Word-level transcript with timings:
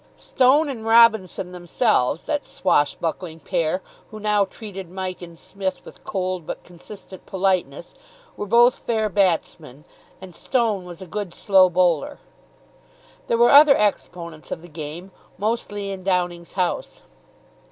Stone 0.17 0.67
and 0.67 0.83
Robinson 0.83 1.51
themselves, 1.51 2.25
that 2.25 2.43
swash 2.43 2.95
buckling 2.95 3.39
pair, 3.39 3.83
who 4.09 4.19
now 4.19 4.45
treated 4.45 4.89
Mike 4.89 5.21
and 5.21 5.37
Psmith 5.37 5.85
with 5.85 6.03
cold 6.03 6.47
but 6.47 6.63
consistent 6.63 7.27
politeness, 7.27 7.93
were 8.35 8.47
both 8.47 8.79
fair 8.79 9.09
batsmen, 9.09 9.85
and 10.19 10.35
Stone 10.35 10.85
was 10.85 11.03
a 11.03 11.05
good 11.05 11.35
slow 11.35 11.69
bowler. 11.69 12.17
There 13.27 13.37
were 13.37 13.51
other 13.51 13.75
exponents 13.75 14.49
of 14.49 14.63
the 14.63 14.67
game, 14.67 15.11
mostly 15.37 15.91
in 15.91 16.01
Downing's 16.01 16.53
house. 16.53 17.03